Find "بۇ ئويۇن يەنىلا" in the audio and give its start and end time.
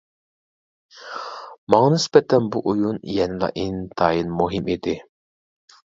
2.55-3.53